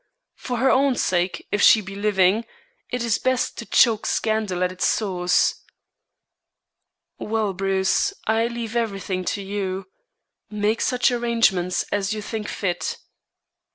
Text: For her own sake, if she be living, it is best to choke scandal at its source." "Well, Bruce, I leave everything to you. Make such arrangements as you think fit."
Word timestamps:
For 0.35 0.57
her 0.57 0.71
own 0.71 0.95
sake, 0.95 1.45
if 1.51 1.61
she 1.61 1.79
be 1.79 1.93
living, 1.93 2.45
it 2.89 3.03
is 3.03 3.19
best 3.19 3.55
to 3.59 3.67
choke 3.67 4.07
scandal 4.07 4.63
at 4.63 4.71
its 4.71 4.87
source." 4.87 5.61
"Well, 7.19 7.53
Bruce, 7.53 8.11
I 8.25 8.47
leave 8.47 8.75
everything 8.75 9.23
to 9.25 9.43
you. 9.43 9.91
Make 10.49 10.81
such 10.81 11.11
arrangements 11.11 11.83
as 11.91 12.15
you 12.15 12.21
think 12.23 12.47
fit." 12.47 12.97